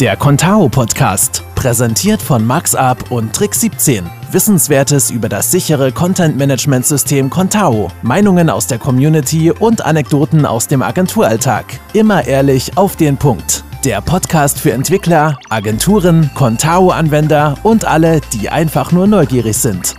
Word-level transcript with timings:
Der 0.00 0.14
Contao 0.14 0.68
Podcast, 0.68 1.42
präsentiert 1.54 2.20
von 2.20 2.46
MaxUp 2.46 3.10
und 3.10 3.34
Trick 3.34 3.54
17. 3.54 4.04
Wissenswertes 4.30 5.10
über 5.10 5.30
das 5.30 5.50
sichere 5.50 5.90
Content 5.90 6.36
Management 6.36 6.84
System 6.84 7.30
Contao, 7.30 7.90
Meinungen 8.02 8.50
aus 8.50 8.66
der 8.66 8.78
Community 8.78 9.50
und 9.50 9.80
Anekdoten 9.80 10.44
aus 10.44 10.68
dem 10.68 10.82
Agenturalltag. 10.82 11.80
Immer 11.94 12.26
ehrlich 12.26 12.76
auf 12.76 12.96
den 12.96 13.16
Punkt. 13.16 13.64
Der 13.86 14.02
Podcast 14.02 14.60
für 14.60 14.72
Entwickler, 14.72 15.38
Agenturen, 15.48 16.30
Contao-Anwender 16.34 17.56
und 17.62 17.86
alle, 17.86 18.20
die 18.34 18.50
einfach 18.50 18.92
nur 18.92 19.06
neugierig 19.06 19.56
sind. 19.56 19.94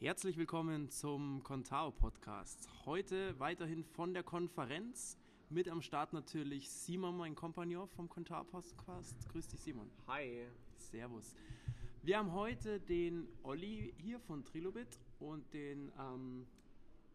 Herzlich 0.00 0.38
willkommen 0.38 0.88
zum 0.88 1.42
Contao 1.42 1.90
Podcast. 1.90 2.66
Heute 2.86 3.38
weiterhin 3.38 3.84
von 3.84 4.14
der 4.14 4.22
Konferenz. 4.22 5.18
Mit 5.50 5.68
am 5.68 5.82
Start 5.82 6.12
natürlich 6.12 6.68
Simon, 6.70 7.16
mein 7.16 7.34
Kompagnon 7.34 7.86
vom 7.88 8.08
Contao 8.08 8.44
Podcast. 8.44 9.28
Grüß 9.30 9.46
dich, 9.48 9.60
Simon. 9.60 9.90
Hi. 10.06 10.46
Servus. 10.76 11.36
Wir 12.02 12.18
haben 12.18 12.32
heute 12.32 12.80
den 12.80 13.28
Olli 13.42 13.94
hier 13.98 14.18
von 14.20 14.44
Trilobit 14.44 14.98
und 15.20 15.52
den 15.54 15.92
ähm, 15.98 16.46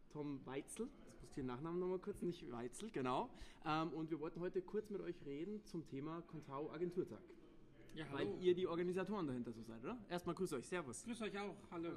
Tom 0.10 0.40
Weitzel. 0.46 0.90
Jetzt 1.06 1.22
muss 1.22 1.30
ich 1.30 1.36
den 1.36 1.48
Nachnamen 1.48 1.80
nochmal 1.80 2.00
kurz, 2.00 2.22
nicht 2.22 2.50
Weitzel, 2.52 2.90
genau. 2.92 3.30
Ähm, 3.66 3.90
und 3.94 4.10
wir 4.10 4.20
wollten 4.20 4.40
heute 4.40 4.62
kurz 4.62 4.90
mit 4.90 5.02
euch 5.02 5.16
reden 5.26 5.64
zum 5.66 5.86
Thema 5.86 6.22
Contao 6.28 6.72
Agenturtag. 6.72 7.22
Ja, 7.96 8.06
Weil 8.12 8.28
hallo. 8.28 8.38
ihr 8.40 8.56
die 8.56 8.68
Organisatoren 8.68 9.28
dahinter 9.28 9.52
so 9.52 9.64
seid, 9.64 9.84
oder? 9.84 9.98
Erstmal 10.08 10.36
grüß 10.36 10.54
euch, 10.54 10.66
Servus. 10.68 11.04
Grüß 11.04 11.22
euch 11.24 11.38
auch. 11.38 11.56
Hallo. 11.72 11.90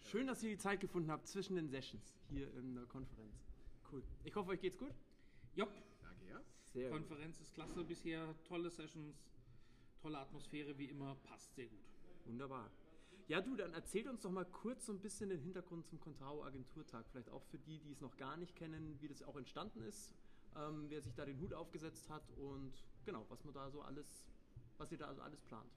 Schön, 0.00 0.26
dass 0.26 0.42
ihr 0.42 0.50
die 0.50 0.58
Zeit 0.58 0.80
gefunden 0.80 1.10
habt 1.10 1.26
zwischen 1.26 1.56
den 1.56 1.68
Sessions 1.68 2.14
hier 2.28 2.52
in 2.54 2.74
der 2.74 2.84
Konferenz. 2.84 3.34
Cool. 3.90 4.02
Ich 4.24 4.34
hoffe, 4.36 4.50
euch 4.50 4.60
geht's 4.60 4.78
gut. 4.78 4.92
Jopp. 5.56 5.72
Sehr 6.74 6.90
gut. 6.90 6.98
Konferenz 6.98 7.40
ist 7.40 7.54
klasse 7.54 7.82
bisher. 7.82 8.34
Tolle 8.44 8.70
Sessions. 8.70 9.16
Tolle 10.02 10.18
Atmosphäre 10.18 10.76
wie 10.76 10.84
immer. 10.84 11.16
Passt 11.24 11.54
sehr 11.54 11.66
gut. 11.66 11.80
Wunderbar. 12.26 12.70
Ja, 13.28 13.40
du, 13.40 13.56
dann 13.56 13.72
erzählt 13.72 14.06
uns 14.06 14.20
doch 14.20 14.30
mal 14.30 14.44
kurz 14.44 14.84
so 14.84 14.92
ein 14.92 15.00
bisschen 15.00 15.30
den 15.30 15.40
Hintergrund 15.40 15.86
zum 15.86 15.98
Contao 15.98 16.44
Agenturtag. 16.44 17.06
Vielleicht 17.10 17.30
auch 17.30 17.42
für 17.44 17.58
die, 17.58 17.78
die 17.80 17.92
es 17.92 18.02
noch 18.02 18.16
gar 18.18 18.36
nicht 18.36 18.54
kennen, 18.54 19.00
wie 19.00 19.08
das 19.08 19.22
auch 19.22 19.36
entstanden 19.36 19.80
ist, 19.80 20.12
ähm, 20.54 20.84
wer 20.90 21.00
sich 21.00 21.14
da 21.14 21.24
den 21.24 21.40
Hut 21.40 21.54
aufgesetzt 21.54 22.08
hat 22.10 22.30
und 22.32 22.72
genau, 23.04 23.24
was 23.30 23.42
man 23.42 23.54
da 23.54 23.70
so 23.70 23.80
alles, 23.80 24.28
was 24.76 24.92
ihr 24.92 24.98
da 24.98 25.06
also 25.06 25.22
alles 25.22 25.40
plant. 25.40 25.72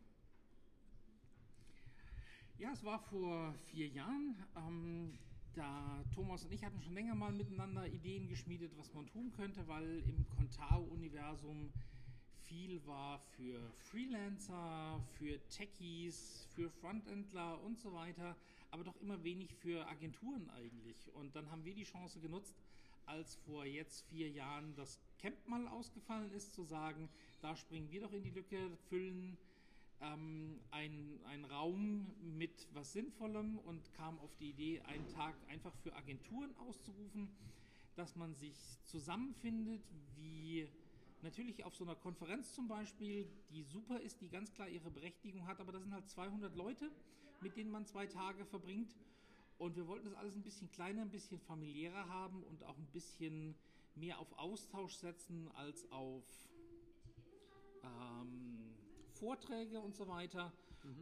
Ja, 2.58 2.72
es 2.74 2.84
war 2.84 3.00
vor 3.00 3.54
vier 3.72 3.88
Jahren. 3.88 4.36
Ähm, 4.58 5.18
da 5.60 6.06
Thomas 6.16 6.46
und 6.46 6.54
ich 6.54 6.64
hatten 6.64 6.80
schon 6.82 6.94
länger 6.94 7.16
mal 7.16 7.34
miteinander 7.34 7.86
Ideen 7.86 8.30
geschmiedet, 8.30 8.72
was 8.78 8.94
man 8.94 9.06
tun 9.08 9.30
könnte, 9.36 9.68
weil 9.68 10.00
im 10.08 10.26
Contao-Universum 10.30 11.70
viel 12.48 12.80
war 12.88 13.20
für 13.36 13.60
Freelancer, 13.90 15.02
für 15.18 15.38
Techies, 15.50 16.48
für 16.56 16.70
Frontendler 16.70 17.62
und 17.62 17.78
so 17.78 17.94
weiter, 17.94 18.38
aber 18.72 18.86
doch 18.86 18.96
immer 19.02 19.22
wenig 19.26 19.54
für 19.54 19.86
Agenturen 19.90 20.50
eigentlich. 20.52 21.14
Und 21.14 21.36
dann 21.36 21.52
haben 21.52 21.66
wir 21.66 21.76
die 21.76 21.84
Chance 21.84 22.22
genutzt, 22.22 22.56
als 23.06 23.36
vor 23.36 23.66
jetzt 23.66 24.06
vier 24.08 24.30
Jahren 24.30 24.74
das 24.78 24.98
Camp 25.18 25.46
mal 25.46 25.68
ausgefallen 25.68 26.32
ist, 26.32 26.54
zu 26.54 26.64
sagen, 26.64 27.10
da 27.42 27.58
springen 27.58 27.92
wir 27.92 28.00
doch 28.00 28.14
in 28.14 28.24
die 28.24 28.32
Lücke, 28.32 28.58
füllen 28.88 29.38
ähm, 30.02 30.60
ein, 30.72 31.20
ein 31.26 31.46
Raum 31.46 32.08
mit 32.22 32.68
was 32.74 32.94
Sinnvollem 32.94 33.58
und 33.60 33.94
kam 33.94 34.20
auf 34.20 34.36
die 34.38 34.50
Idee, 34.50 34.82
einen 34.82 35.08
Tag 35.10 35.36
einfach 35.50 35.76
für 35.78 35.96
Agenturen 35.96 36.56
auszurufen, 36.58 37.30
dass 37.96 38.16
man 38.16 38.34
sich 38.34 38.56
zusammenfindet, 38.86 39.84
wie 40.16 40.68
natürlich 41.22 41.66
auf 41.66 41.76
so 41.76 41.84
einer 41.84 41.96
Konferenz 41.96 42.54
zum 42.54 42.68
Beispiel, 42.68 43.28
die 43.52 43.64
super 43.64 44.00
ist, 44.00 44.22
die 44.22 44.30
ganz 44.30 44.54
klar 44.54 44.70
ihre 44.70 44.90
Berechtigung 44.90 45.46
hat, 45.46 45.60
aber 45.60 45.72
das 45.72 45.84
sind 45.84 45.94
halt 45.94 46.08
200 46.10 46.56
Leute, 46.56 46.92
mit 47.42 47.58
denen 47.58 47.72
man 47.72 47.86
zwei 47.86 48.08
Tage 48.08 48.46
verbringt. 48.46 48.96
Und 49.58 49.76
wir 49.76 49.88
wollten 49.88 50.06
das 50.06 50.14
alles 50.14 50.36
ein 50.36 50.44
bisschen 50.44 50.72
kleiner, 50.72 51.02
ein 51.02 51.12
bisschen 51.12 51.40
familiärer 51.42 52.08
haben 52.08 52.44
und 52.44 52.64
auch 52.64 52.78
ein 52.78 52.88
bisschen 52.94 53.56
mehr 53.96 54.20
auf 54.20 54.32
Austausch 54.38 54.94
setzen 54.94 55.50
als 55.56 55.92
auf 55.92 56.24
ähm, 57.84 58.59
Vorträge 59.20 59.80
und 59.80 59.96
so 59.96 60.08
weiter. 60.08 60.52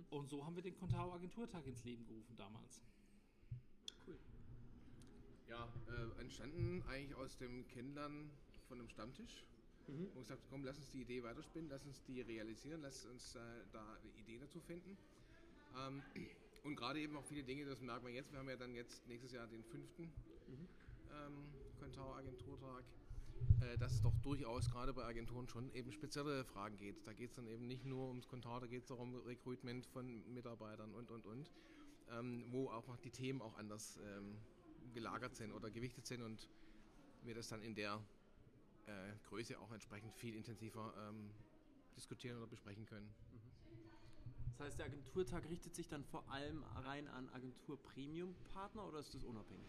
Und 0.10 0.30
so 0.30 0.46
haben 0.46 0.56
wir 0.56 0.64
den 0.64 0.76
Contao 0.76 1.14
Agenturtag 1.14 1.66
ins 1.68 1.84
Leben 1.84 2.06
gerufen 2.06 2.36
damals. 2.36 2.82
Ja, 5.48 5.72
äh, 5.88 6.22
entstanden 6.22 6.84
eigentlich 6.90 7.16
aus 7.16 7.38
dem 7.38 7.66
Kennenlernen 7.68 8.30
von 8.68 8.80
einem 8.80 8.90
Stammtisch. 8.90 9.46
Mhm. 9.88 10.10
Wo 10.14 10.20
gesagt, 10.20 10.42
komm, 10.50 10.66
lass 10.66 10.78
uns 10.78 10.92
die 10.92 11.02
Idee 11.02 11.24
weiterspinnen, 11.24 11.70
lass 11.70 11.86
uns 11.86 12.04
die 12.04 12.20
realisieren, 12.22 12.82
lass 12.82 13.06
uns 13.06 13.36
äh, 13.36 13.40
da 13.72 13.80
eine 14.02 14.12
Idee 14.20 14.40
dazu 14.40 14.60
finden. 14.60 14.98
Ähm, 15.78 16.02
und 16.64 16.76
gerade 16.76 17.00
eben 17.00 17.16
auch 17.16 17.24
viele 17.24 17.44
Dinge, 17.44 17.66
das 17.66 17.80
merken 17.82 18.08
wir 18.08 18.14
jetzt. 18.14 18.32
Wir 18.34 18.40
haben 18.40 18.50
ja 18.50 18.58
dann 18.58 18.74
jetzt 18.74 19.08
nächstes 19.08 19.32
Jahr 19.32 19.48
den 19.48 19.64
fünften 19.64 20.12
ähm, 21.12 21.46
Contao 21.80 22.16
Agenturtag, 22.16 22.84
dass 23.80 23.94
es 23.94 24.02
doch 24.02 24.14
durchaus 24.22 24.70
gerade 24.70 24.94
bei 24.94 25.04
Agenturen 25.04 25.48
schon 25.48 25.74
eben 25.74 25.92
spezielle 25.92 26.46
Fragen 26.46 26.78
geht. 26.78 26.96
Da 27.06 27.14
geht 27.14 27.30
es 27.32 27.36
dann 27.36 27.48
eben 27.48 27.68
nicht 27.68 27.86
nur 27.86 28.08
ums 28.08 28.28
Contao, 28.28 28.60
da 28.60 28.68
geht 28.68 28.84
es 28.84 28.92
auch 28.92 29.00
um 29.00 29.16
Recruitment 29.16 29.86
von 29.88 30.34
Mitarbeitern 30.34 30.94
und 30.94 31.10
und 31.12 31.26
und, 31.26 31.52
ähm, 32.10 32.46
wo 32.52 32.70
auch 32.70 32.88
noch 32.88 32.98
die 32.98 33.12
Themen 33.12 33.42
auch 33.42 33.58
anders 33.58 33.98
ähm, 34.04 34.38
gelagert 34.94 35.36
sind 35.36 35.52
oder 35.52 35.70
gewichtet 35.70 36.06
sind 36.06 36.22
und 36.22 36.48
wir 37.24 37.36
das 37.36 37.48
dann 37.50 37.62
in 37.62 37.76
der 37.76 38.02
äh, 38.86 39.14
Größe 39.28 39.60
auch 39.60 39.72
entsprechend 39.72 40.14
viel 40.16 40.36
intensiver 40.36 40.94
ähm, 41.10 41.30
diskutieren 41.96 42.38
oder 42.38 42.48
besprechen 42.48 42.86
können. 42.86 43.14
Das 44.58 44.68
heißt, 44.68 44.80
der 44.80 44.88
Agenturtag 44.88 45.48
richtet 45.50 45.76
sich 45.76 45.88
dann 45.88 46.04
vor 46.04 46.28
allem 46.32 46.64
rein 46.64 47.08
an 47.08 47.30
Agentur-Premium-Partner 47.30 48.88
oder 48.88 49.00
ist 49.00 49.14
das 49.14 49.24
unabhängig? 49.24 49.68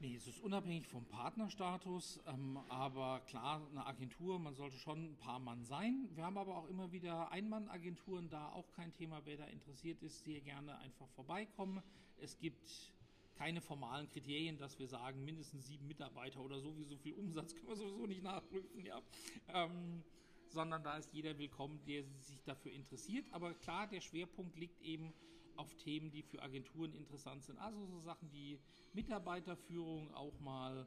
Nee, 0.00 0.14
es 0.14 0.28
ist 0.28 0.38
unabhängig 0.38 0.86
vom 0.86 1.04
Partnerstatus, 1.06 2.20
ähm, 2.28 2.56
aber 2.68 3.18
klar, 3.26 3.66
eine 3.68 3.84
Agentur, 3.84 4.38
man 4.38 4.54
sollte 4.54 4.76
schon 4.76 5.10
ein 5.10 5.16
paar 5.16 5.40
Mann 5.40 5.64
sein. 5.64 6.08
Wir 6.14 6.24
haben 6.24 6.38
aber 6.38 6.56
auch 6.56 6.68
immer 6.68 6.92
wieder 6.92 7.32
Einmann-Agenturen, 7.32 8.30
da 8.30 8.48
auch 8.52 8.70
kein 8.70 8.94
Thema, 8.94 9.22
wer 9.24 9.38
da 9.38 9.46
interessiert 9.46 10.00
ist, 10.04 10.22
sehr 10.22 10.40
gerne 10.40 10.78
einfach 10.78 11.08
vorbeikommen. 11.16 11.82
Es 12.16 12.38
gibt 12.38 12.92
keine 13.34 13.60
formalen 13.60 14.08
Kriterien, 14.08 14.56
dass 14.56 14.78
wir 14.78 14.86
sagen, 14.86 15.24
mindestens 15.24 15.66
sieben 15.66 15.88
Mitarbeiter 15.88 16.42
oder 16.42 16.60
so 16.60 16.78
wie 16.78 16.84
so 16.84 16.96
viel 16.96 17.14
Umsatz 17.14 17.56
können 17.56 17.66
wir 17.66 17.76
sowieso 17.76 18.06
nicht 18.06 18.22
nachprüfen, 18.22 18.84
ja. 18.84 19.02
Ähm, 19.48 20.04
sondern 20.46 20.84
da 20.84 20.96
ist 20.96 21.12
jeder 21.12 21.36
willkommen, 21.38 21.80
der 21.88 22.04
sich 22.20 22.40
dafür 22.44 22.70
interessiert. 22.70 23.26
Aber 23.32 23.52
klar, 23.54 23.88
der 23.88 24.00
Schwerpunkt 24.00 24.56
liegt 24.56 24.80
eben 24.80 25.12
auf 25.58 25.74
Themen, 25.74 26.10
die 26.10 26.22
für 26.22 26.40
Agenturen 26.42 26.94
interessant 26.94 27.44
sind. 27.44 27.58
Also 27.58 27.84
so 27.86 28.00
Sachen 28.00 28.30
wie 28.32 28.58
Mitarbeiterführung 28.92 30.14
auch 30.14 30.38
mal, 30.40 30.86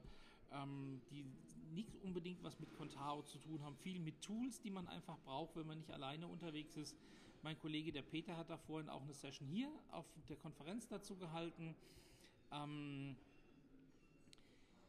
ähm, 0.52 1.02
die 1.10 1.26
nicht 1.72 1.96
unbedingt 2.04 2.44
was 2.44 2.60
mit 2.60 2.74
Contao 2.74 3.22
zu 3.24 3.38
tun 3.38 3.62
haben, 3.64 3.76
viel 3.78 4.00
mit 4.00 4.22
Tools, 4.22 4.62
die 4.62 4.72
man 4.72 4.88
einfach 4.88 5.18
braucht, 5.20 5.56
wenn 5.56 5.68
man 5.68 5.78
nicht 5.78 5.92
alleine 5.92 6.28
unterwegs 6.28 6.78
ist. 6.78 6.96
Mein 7.44 7.58
Kollege, 7.60 7.92
der 7.92 8.02
Peter, 8.02 8.38
hat 8.38 8.50
da 8.50 8.58
vorhin 8.58 8.90
auch 8.90 9.02
eine 9.02 9.14
Session 9.14 9.48
hier 9.48 9.70
auf 9.92 10.06
der 10.30 10.38
Konferenz 10.38 10.88
dazu 10.88 11.16
gehalten. 11.16 11.76
Ähm, 12.52 13.16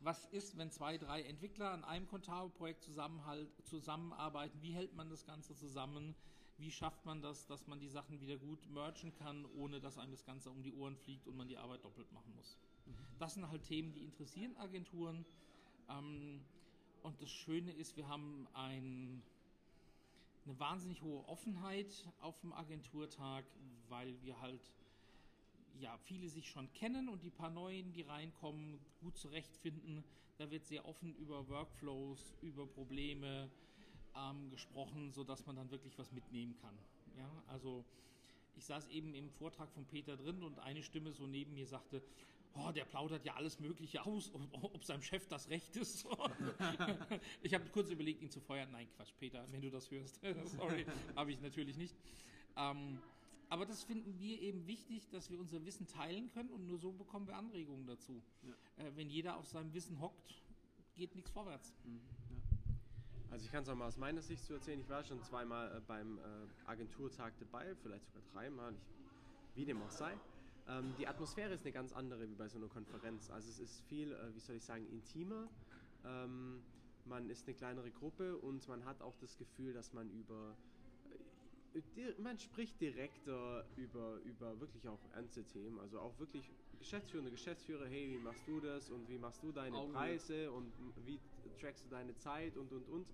was 0.01 0.27
ist, 0.27 0.59
wenn 0.59 0.71
zwei, 0.71 0.99
drei 0.99 1.23
Entwickler 1.23 1.71
an 1.71 1.85
einem 1.85 2.09
Contao-Projekt 2.09 2.83
zusammenarbeiten? 2.83 4.61
Wie 4.61 4.73
hält 4.73 4.95
man 4.95 5.09
das 5.09 5.25
Ganze 5.25 5.55
zusammen? 5.55 6.15
Wie 6.63 6.71
schafft 6.71 7.05
man 7.05 7.21
das, 7.21 7.45
dass 7.49 7.67
man 7.67 7.81
die 7.81 7.89
Sachen 7.89 8.21
wieder 8.21 8.37
gut 8.37 8.71
mergen 8.71 9.13
kann, 9.15 9.45
ohne 9.57 9.81
dass 9.81 9.99
einem 9.99 10.13
das 10.13 10.25
Ganze 10.25 10.49
um 10.49 10.63
die 10.63 10.73
Ohren 10.73 10.97
fliegt 10.97 11.27
und 11.27 11.37
man 11.37 11.49
die 11.49 11.57
Arbeit 11.57 11.85
doppelt 11.85 12.13
machen 12.13 12.33
muss? 12.37 12.57
Das 13.19 13.35
sind 13.35 13.51
halt 13.51 13.65
Themen, 13.65 13.93
die 13.93 14.05
interessieren 14.05 14.57
Agenturen. 14.57 15.27
Ähm, 15.89 16.41
und 17.03 17.21
das 17.21 17.33
Schöne 17.33 17.73
ist, 17.73 17.97
wir 17.97 18.07
haben 18.07 18.47
ein, 18.53 19.25
eine 20.45 20.57
wahnsinnig 20.61 21.03
hohe 21.03 21.27
Offenheit 21.27 22.09
auf 22.21 22.39
dem 22.43 22.53
Agenturtag, 22.53 23.45
weil 23.89 24.23
wir 24.23 24.41
halt 24.41 24.73
ja, 25.81 25.99
viele 25.99 26.29
sich 26.29 26.49
schon 26.49 26.73
kennen 26.75 27.09
und 27.09 27.25
die 27.25 27.31
paar 27.31 27.51
Neuen, 27.51 27.93
die 27.93 28.03
reinkommen, 28.03 28.79
gut 29.01 29.17
zurechtfinden. 29.17 30.05
Da 30.37 30.49
wird 30.49 30.65
sehr 30.65 30.85
offen 30.87 31.13
über 31.17 31.49
Workflows, 31.49 32.37
über 32.41 32.69
Probleme 32.69 33.51
ähm, 34.17 34.51
gesprochen, 34.51 35.13
sodass 35.13 35.47
man 35.47 35.57
dann 35.57 35.71
wirklich 35.71 35.99
was 35.99 36.13
mitnehmen 36.13 36.57
kann. 36.61 36.77
Ja, 37.17 37.31
also 37.49 37.85
ich 38.57 38.65
saß 38.65 38.89
eben 38.89 39.15
im 39.15 39.31
Vortrag 39.31 39.71
von 39.73 39.85
Peter 39.87 40.17
drin 40.17 40.43
und 40.43 40.59
eine 40.59 40.83
Stimme 40.83 41.13
so 41.13 41.27
neben 41.27 41.55
mir 41.55 41.67
sagte, 41.67 42.03
oh, 42.55 42.71
der 42.71 42.85
plaudert 42.85 43.25
ja 43.25 43.35
alles 43.35 43.61
Mögliche 43.61 44.05
aus, 44.05 44.31
ob, 44.35 44.85
seinem 44.85 45.03
Chef 45.03 45.27
das 45.29 45.49
recht 45.49 45.77
ist. 45.77 46.07
ich 47.43 47.55
habe 47.55 47.65
kurz 47.71 47.91
überlegt, 47.91 48.23
ihn 48.23 48.31
zu 48.31 48.41
feuern. 48.41 48.71
Nein, 48.71 48.89
Quatsch, 48.97 49.13
Peter, 49.19 49.45
wenn 49.51 49.63
du 49.63 49.71
das 49.71 49.91
hörst. 49.91 50.21
Sorry, 50.45 50.87
habe 51.17 51.33
ich 51.33 51.41
natürlich 51.41 51.77
nicht. 51.77 51.95
Ähm, 52.57 52.99
aber 53.49 53.67
das 53.67 53.83
finden 53.85 54.19
wir 54.19 54.41
eben 54.41 54.67
wichtig, 54.67 55.09
dass 55.11 55.31
wir 55.31 55.39
unser 55.39 55.65
Wissen 55.65 55.87
teilen 55.87 56.31
können 56.31 56.51
und 56.51 56.67
nur 56.67 56.79
so 56.79 56.93
bekommen 56.93 57.27
wir 57.27 57.37
Anregungen 57.37 57.87
dazu. 57.87 58.23
Äh, 58.77 58.91
wenn 58.95 59.11
jeder 59.11 59.37
auf 59.37 59.47
seinem 59.47 59.73
Wissen 59.75 60.01
hockt, 60.01 60.43
geht 60.95 61.15
nichts 61.15 61.31
vorwärts. 61.31 61.75
Also 63.33 63.47
ich 63.47 63.51
kann 63.51 63.63
es 63.63 63.69
auch 63.71 63.75
mal 63.75 63.87
aus 63.87 63.97
meiner 63.97 64.21
Sicht 64.21 64.45
so 64.45 64.53
erzählen. 64.55 64.79
Ich 64.79 64.91
war 64.91 65.03
schon 65.03 65.23
zweimal 65.23 65.75
äh, 65.75 65.81
beim 65.87 66.19
äh, 66.19 66.21
Agenturtag 66.67 67.33
dabei, 67.41 67.75
vielleicht 67.83 68.05
sogar 68.07 68.23
dreimal, 68.35 68.75
ich, 68.75 69.57
wie 69.57 69.65
dem 69.65 69.81
auch 69.81 69.91
sei. 69.91 70.13
Ähm, 70.69 70.93
die 70.99 71.07
Atmosphäre 71.07 71.55
ist 71.55 71.63
eine 71.63 71.73
ganz 71.73 71.95
andere 71.95 72.29
wie 72.29 72.35
bei 72.35 72.47
so 72.47 72.59
einer 72.59 72.69
Konferenz. 72.69 73.31
Also 73.31 73.49
es 73.49 73.59
ist 73.59 73.81
viel, 73.89 74.13
äh, 74.13 74.35
wie 74.35 74.41
soll 74.41 74.57
ich 74.57 74.65
sagen, 74.65 74.87
intimer. 74.93 75.49
Ähm, 76.05 76.63
man 77.07 77.31
ist 77.31 77.49
eine 77.49 77.57
kleinere 77.57 77.91
Gruppe 77.91 78.37
und 78.37 78.69
man 78.69 78.85
hat 78.85 79.01
auch 79.01 79.17
das 79.23 79.39
Gefühl, 79.39 79.73
dass 79.73 79.95
man 79.95 80.11
über 80.11 80.55
äh, 81.75 82.13
man 82.21 82.39
spricht 82.39 82.79
direkter 82.83 83.65
über, 83.77 84.19
über 84.27 84.61
wirklich 84.61 84.87
auch 84.89 85.01
ernste 85.15 85.43
Themen, 85.45 85.79
also 85.81 86.01
auch 86.01 86.19
wirklich 86.19 86.45
Geschäftsführende, 86.79 87.31
Geschäftsführer, 87.31 87.87
hey, 87.87 88.11
wie 88.11 88.19
machst 88.19 88.47
du 88.47 88.61
das 88.61 88.91
und 88.91 89.09
wie 89.09 89.19
machst 89.19 89.43
du 89.43 89.53
deine 89.53 89.77
Augenhöhe. 89.77 89.95
Preise 89.95 90.53
und 90.53 90.71
wie 91.07 91.19
trackst 91.57 91.85
du 91.85 91.89
deine 91.89 92.17
Zeit 92.17 92.57
und 92.57 92.73
und 92.73 92.89
und, 92.89 93.07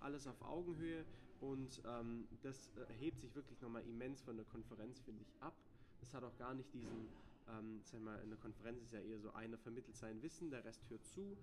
alles 0.00 0.26
auf 0.26 0.40
Augenhöhe 0.42 1.04
und 1.40 1.82
ähm, 1.86 2.26
das 2.42 2.72
hebt 2.98 3.20
sich 3.20 3.34
wirklich 3.34 3.60
nochmal 3.60 3.82
immens 3.82 4.22
von 4.22 4.36
der 4.36 4.46
Konferenz, 4.46 5.00
finde 5.00 5.22
ich, 5.22 5.42
ab. 5.42 5.54
Das 6.00 6.14
hat 6.14 6.24
auch 6.24 6.36
gar 6.36 6.54
nicht 6.54 6.72
diesen, 6.72 7.08
ähm, 7.48 7.80
sag 7.84 8.00
mal, 8.00 8.20
in 8.22 8.30
der 8.30 8.38
Konferenz 8.38 8.82
ist 8.82 8.92
ja 8.92 9.00
eher 9.00 9.18
so, 9.18 9.32
einer 9.32 9.58
vermittelt 9.58 9.96
sein 9.96 10.22
Wissen, 10.22 10.50
der 10.50 10.64
Rest 10.64 10.88
hört 10.90 11.04
zu 11.04 11.36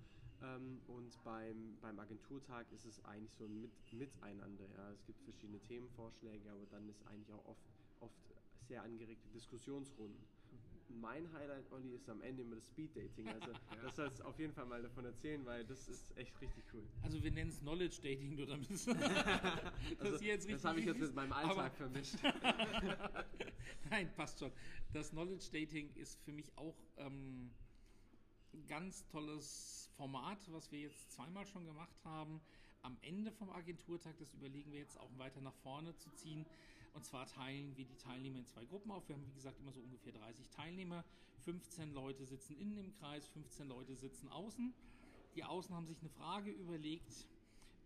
ähm, 0.43 0.81
und 0.87 1.23
beim, 1.23 1.77
beim 1.81 1.99
Agenturtag 1.99 2.65
ist 2.71 2.85
es 2.85 3.03
eigentlich 3.05 3.33
so 3.33 3.45
ein 3.45 3.61
Mit 3.61 3.71
Miteinander. 3.93 4.65
Ja. 4.77 4.91
Es 4.91 5.05
gibt 5.05 5.21
verschiedene 5.23 5.59
Themenvorschläge, 5.59 6.51
aber 6.51 6.65
dann 6.69 6.89
ist 6.89 7.05
eigentlich 7.07 7.31
auch 7.31 7.45
oft, 7.45 7.69
oft 8.01 8.33
sehr 8.67 8.83
angeregte 8.83 9.29
Diskussionsrunden. 9.29 10.25
Mein 10.89 11.31
Highlight, 11.33 11.71
Olli, 11.71 11.93
ist 11.93 12.09
am 12.09 12.21
Ende 12.21 12.43
immer 12.43 12.55
das 12.55 12.67
Speed 12.67 12.95
Dating. 12.95 13.27
Also 13.27 13.51
ja. 13.75 13.81
das 13.83 13.95
sollst 13.95 14.19
du 14.19 14.23
auf 14.25 14.39
jeden 14.39 14.53
Fall 14.53 14.65
mal 14.65 14.81
davon 14.81 15.05
erzählen, 15.05 15.45
weil 15.45 15.65
das 15.65 15.87
ist 15.87 16.15
echt 16.17 16.39
richtig 16.41 16.63
cool. 16.73 16.83
Also 17.01 17.21
wir 17.23 17.31
nennen 17.31 17.49
es 17.49 17.59
Knowledge 17.59 17.97
Dating, 18.01 18.35
nur 18.35 18.45
damit 18.45 18.69
das, 18.69 18.87
also, 18.87 20.17
das 20.47 20.65
habe 20.65 20.79
ich 20.79 20.85
jetzt 20.85 20.99
mit 20.99 21.15
meinem 21.15 21.33
Alltag 21.33 21.75
vermischt. 21.75 22.15
Nein, 23.89 24.13
passt 24.15 24.39
schon. 24.39 24.51
Das 24.91 25.09
Knowledge 25.09 25.49
Dating 25.51 25.93
ist 25.95 26.21
für 26.23 26.31
mich 26.31 26.55
auch 26.57 26.77
ähm, 26.97 27.51
ein 28.53 28.67
ganz 28.67 29.05
tolles 29.07 29.89
Format, 29.95 30.39
was 30.51 30.71
wir 30.71 30.81
jetzt 30.81 31.11
zweimal 31.11 31.45
schon 31.45 31.65
gemacht 31.65 32.03
haben. 32.03 32.41
Am 32.81 32.97
Ende 33.01 33.31
vom 33.31 33.49
Agenturtag, 33.49 34.17
das 34.17 34.33
überlegen 34.33 34.71
wir 34.71 34.79
jetzt 34.79 34.99
auch 34.99 35.09
weiter 35.17 35.41
nach 35.41 35.55
vorne 35.55 35.95
zu 35.95 36.09
ziehen. 36.11 36.45
Und 36.93 37.05
zwar 37.05 37.25
teilen 37.27 37.75
wir 37.75 37.85
die 37.85 37.97
Teilnehmer 37.97 38.39
in 38.39 38.45
zwei 38.45 38.65
Gruppen 38.65 38.91
auf. 38.91 39.07
Wir 39.07 39.15
haben, 39.15 39.25
wie 39.25 39.33
gesagt, 39.33 39.59
immer 39.59 39.71
so 39.71 39.81
ungefähr 39.81 40.13
30 40.13 40.49
Teilnehmer. 40.49 41.03
15 41.43 41.93
Leute 41.93 42.25
sitzen 42.25 42.55
innen 42.57 42.77
im 42.77 42.93
Kreis, 42.93 43.27
15 43.29 43.67
Leute 43.67 43.95
sitzen 43.95 44.29
außen. 44.29 44.73
Die 45.35 45.43
Außen 45.43 45.75
haben 45.75 45.87
sich 45.87 45.99
eine 45.99 46.09
Frage 46.09 46.51
überlegt 46.51 47.27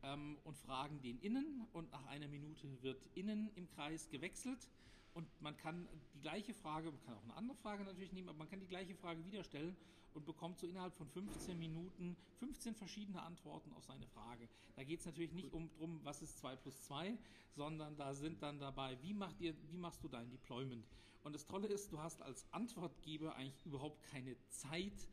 ähm, 0.03 0.37
und 0.43 0.57
fragen 0.57 1.01
den 1.01 1.19
Innen. 1.21 1.65
Und 1.73 1.91
nach 1.91 2.05
einer 2.07 2.27
Minute 2.27 2.67
wird 2.83 3.01
innen 3.15 3.49
im 3.55 3.67
Kreis 3.69 4.09
gewechselt. 4.09 4.69
Und 5.17 5.41
man 5.41 5.57
kann 5.57 5.87
die 6.13 6.19
gleiche 6.19 6.53
Frage, 6.53 6.91
man 6.91 7.01
kann 7.01 7.15
auch 7.15 7.23
eine 7.23 7.33
andere 7.33 7.57
Frage 7.57 7.83
natürlich 7.83 8.13
nehmen, 8.13 8.29
aber 8.29 8.37
man 8.37 8.47
kann 8.47 8.59
die 8.59 8.67
gleiche 8.67 8.93
Frage 8.93 9.25
wieder 9.25 9.43
stellen 9.43 9.75
und 10.13 10.27
bekommt 10.27 10.59
so 10.59 10.67
innerhalb 10.67 10.93
von 10.93 11.07
15 11.07 11.57
Minuten 11.57 12.15
15 12.37 12.75
verschiedene 12.75 13.19
Antworten 13.23 13.73
auf 13.73 13.83
seine 13.83 14.05
Frage. 14.05 14.47
Da 14.75 14.83
geht 14.83 14.99
es 14.99 15.07
natürlich 15.07 15.33
nicht 15.33 15.51
um 15.53 15.71
drum, 15.71 15.99
was 16.03 16.21
ist 16.21 16.37
2 16.37 16.57
plus 16.57 16.83
2, 16.83 17.17
sondern 17.55 17.97
da 17.97 18.13
sind 18.13 18.43
dann 18.43 18.59
dabei, 18.59 18.95
wie, 19.01 19.15
macht 19.15 19.41
ihr, 19.41 19.55
wie 19.71 19.77
machst 19.77 20.03
du 20.03 20.07
dein 20.07 20.29
Deployment? 20.29 20.85
Und 21.23 21.33
das 21.33 21.47
Tolle 21.47 21.65
ist, 21.65 21.91
du 21.91 21.97
hast 21.97 22.21
als 22.21 22.45
Antwortgeber 22.53 23.35
eigentlich 23.37 23.65
überhaupt 23.65 24.03
keine 24.11 24.35
Zeit, 24.49 25.07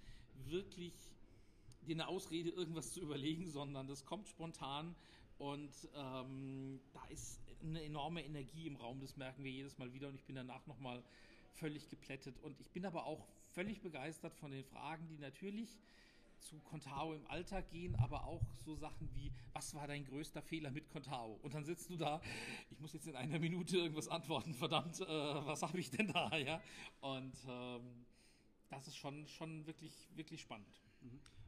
wirklich 0.45 0.93
dir 1.87 1.95
eine 1.95 2.09
Ausrede, 2.09 2.51
irgendwas 2.51 2.93
zu 2.93 3.01
überlegen, 3.01 3.47
sondern 3.47 3.87
das 3.87 4.05
kommt 4.05 4.29
spontan 4.29 4.95
und 5.39 5.73
ähm, 5.95 6.79
da 6.93 7.05
ist 7.07 7.41
eine 7.65 7.83
enorme 7.83 8.25
Energie 8.25 8.67
im 8.67 8.77
Raum, 8.77 9.01
das 9.01 9.17
merken 9.17 9.45
wir 9.45 9.51
jedes 9.51 9.79
Mal 9.79 9.93
wieder 9.93 10.09
und 10.09 10.15
ich 10.15 10.25
bin 10.25 10.37
danach 10.37 10.67
nochmal 10.67 11.03
völlig 11.55 11.89
geplättet. 11.89 12.39
Und 12.41 12.61
ich 12.61 12.71
bin 12.71 12.85
aber 12.85 13.07
auch 13.07 13.27
völlig 13.53 13.81
begeistert 13.81 14.35
von 14.35 14.51
den 14.51 14.65
Fragen, 14.65 15.07
die 15.09 15.19
natürlich 15.19 15.79
zu 16.41 16.59
Contao 16.61 17.15
im 17.15 17.27
Alltag 17.29 17.71
gehen, 17.71 17.97
aber 17.97 18.25
auch 18.27 18.43
so 18.65 18.75
Sachen 18.75 19.09
wie, 19.15 19.33
was 19.53 19.75
war 19.75 19.87
dein 19.87 20.05
größter 20.05 20.43
Fehler 20.43 20.71
mit 20.71 20.91
Contao? 20.91 21.39
Und 21.43 21.55
dann 21.55 21.65
sitzt 21.65 21.89
du 21.89 21.97
da, 21.97 22.21
ich 22.71 22.79
muss 22.81 22.93
jetzt 22.93 23.07
in 23.07 23.17
einer 23.17 23.39
Minute 23.39 23.79
irgendwas 23.79 24.09
antworten, 24.09 24.53
verdammt, 24.55 25.01
äh, 25.01 25.07
was 25.07 25.63
habe 25.63 25.79
ich 25.79 25.91
denn 25.91 26.09
da? 26.09 26.37
Ja? 26.37 26.61
Und 27.01 27.35
ähm, 27.49 28.05
das 28.69 28.87
ist 28.89 28.97
schon, 28.97 29.27
schon 29.27 29.67
wirklich, 29.67 30.09
wirklich 30.15 30.41
spannend. 30.43 30.83